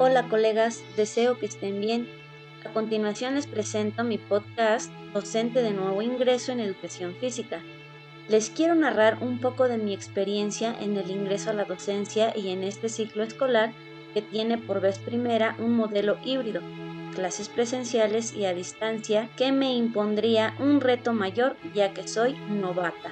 [0.00, 2.08] Hola colegas, deseo que estén bien.
[2.64, 7.64] A continuación les presento mi podcast Docente de Nuevo Ingreso en Educación Física.
[8.28, 12.50] Les quiero narrar un poco de mi experiencia en el ingreso a la docencia y
[12.50, 13.72] en este ciclo escolar
[14.14, 16.60] que tiene por vez primera un modelo híbrido,
[17.16, 23.10] clases presenciales y a distancia que me impondría un reto mayor ya que soy novata.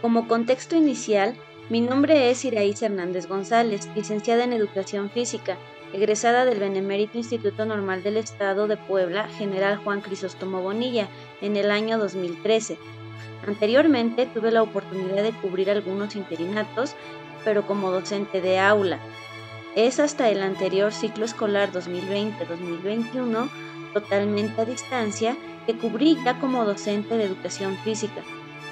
[0.00, 1.36] Como contexto inicial,
[1.68, 5.56] mi nombre es Iraíz Hernández González, licenciada en Educación Física,
[5.92, 11.08] egresada del Benemérito Instituto Normal del Estado de Puebla, General Juan Crisóstomo Bonilla,
[11.40, 12.78] en el año 2013.
[13.48, 16.94] Anteriormente tuve la oportunidad de cubrir algunos interinatos,
[17.44, 19.00] pero como docente de aula.
[19.74, 23.50] Es hasta el anterior ciclo escolar 2020-2021,
[23.92, 28.22] totalmente a distancia, que cubrí ya como docente de educación física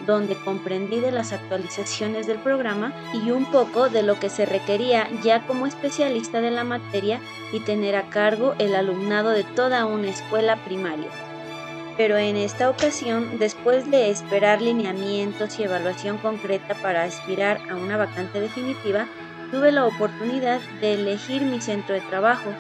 [0.06, 5.08] donde comprendí de las actualizaciones del programa y un poco de lo que se requería
[5.22, 7.20] ya como especialista de la materia
[7.52, 11.08] y tener a cargo el alumnado de toda una escuela primaria.
[11.96, 17.96] Pero en esta ocasión, después de esperar lineamientos y evaluación concreta para aspirar a una
[17.96, 19.06] vacante definitiva,
[19.52, 22.50] tuve la oportunidad de elegir mi centro de trabajo,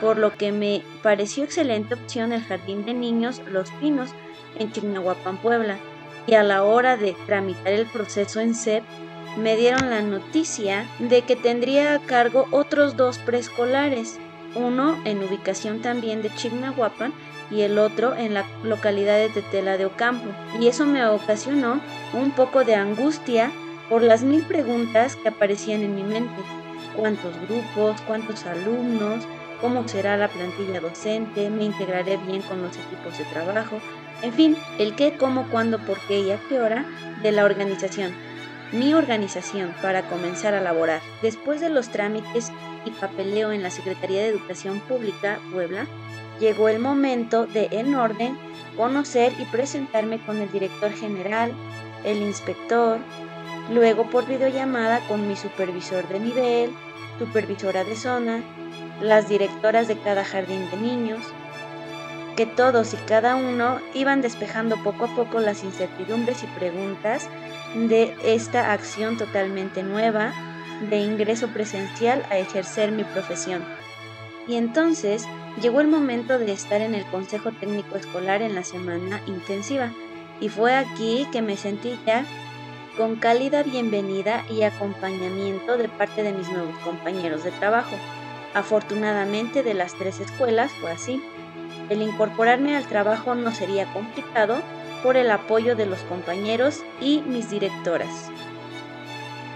[0.00, 4.10] por lo que me pareció excelente opción el Jardín de Niños Los Pinos
[4.58, 5.78] en Chignahuapan, Puebla,
[6.26, 8.84] y a la hora de tramitar el proceso en SEP
[9.36, 14.18] me dieron la noticia de que tendría a cargo otros dos preescolares,
[14.54, 17.12] uno en ubicación también de Chignahuapan
[17.50, 20.28] y el otro en la localidad de Tetela de Ocampo.
[20.60, 21.80] Y eso me ocasionó
[22.12, 23.50] un poco de angustia
[23.88, 26.42] por las mil preguntas que aparecían en mi mente.
[26.96, 28.00] ¿Cuántos grupos?
[28.02, 29.24] ¿Cuántos alumnos?
[29.60, 31.50] ¿Cómo será la plantilla docente?
[31.50, 33.80] ¿Me integraré bien con los equipos de trabajo?
[34.22, 36.84] En fin, el qué, cómo, cuándo, por qué y a qué hora
[37.22, 38.12] de la organización.
[38.72, 41.00] Mi organización para comenzar a laborar.
[41.22, 42.52] Después de los trámites
[42.84, 45.86] y papeleo en la Secretaría de Educación Pública, Puebla,
[46.38, 48.38] llegó el momento de, en orden,
[48.76, 51.52] conocer y presentarme con el director general,
[52.04, 52.98] el inspector,
[53.72, 56.70] luego por videollamada con mi supervisor de nivel,
[57.18, 58.42] supervisora de zona,
[59.00, 61.20] las directoras de cada jardín de niños,
[62.40, 67.28] que todos y cada uno iban despejando poco a poco las incertidumbres y preguntas
[67.74, 70.32] de esta acción totalmente nueva
[70.88, 73.62] de ingreso presencial a ejercer mi profesión.
[74.48, 75.26] Y entonces
[75.60, 79.92] llegó el momento de estar en el Consejo Técnico Escolar en la semana intensiva,
[80.40, 82.24] y fue aquí que me sentí ya
[82.96, 87.96] con cálida bienvenida y acompañamiento de parte de mis nuevos compañeros de trabajo.
[88.54, 91.22] Afortunadamente de las tres escuelas fue así.
[91.90, 94.62] El incorporarme al trabajo no sería complicado
[95.02, 98.30] por el apoyo de los compañeros y mis directoras.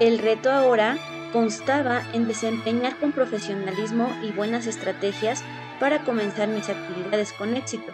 [0.01, 0.99] El reto ahora
[1.33, 5.45] constaba en desempeñar con profesionalismo y buenas estrategias
[5.79, 7.93] para comenzar mis actividades con éxito,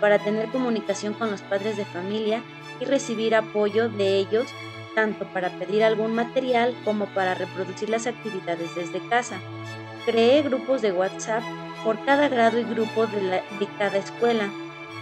[0.00, 2.42] para tener comunicación con los padres de familia
[2.80, 4.46] y recibir apoyo de ellos
[4.94, 9.38] tanto para pedir algún material como para reproducir las actividades desde casa.
[10.04, 11.42] Creé grupos de WhatsApp
[11.84, 13.42] por cada grado y grupo de,
[13.78, 14.50] cada escuela,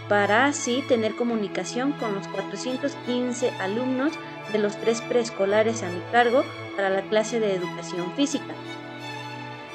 [0.09, 4.13] para así tener comunicación con los 415 alumnos
[4.53, 6.45] de los tres preescolares a mi cargo
[6.77, 8.55] para la clase de educación física.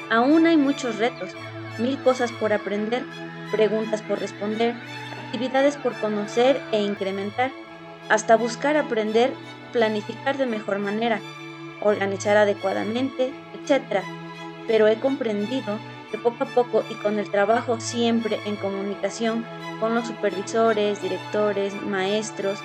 [0.09, 1.31] Aún hay muchos retos,
[1.77, 3.03] mil cosas por aprender,
[3.51, 4.75] preguntas por responder,
[5.25, 7.51] actividades por conocer e incrementar,
[8.09, 9.33] hasta buscar aprender,
[9.71, 11.19] planificar de mejor manera,
[11.81, 14.03] organizar adecuadamente, etc.
[14.67, 15.79] Pero he comprendido
[16.11, 19.45] que poco a poco y con el trabajo siempre en comunicación
[19.79, 22.59] con los supervisores, directores, maestros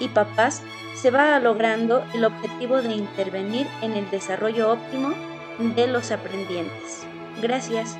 [0.00, 0.62] y papás,
[0.94, 5.14] se va logrando el objetivo de intervenir en el desarrollo óptimo
[5.58, 7.04] de los aprendientes.
[7.40, 7.96] Gracias.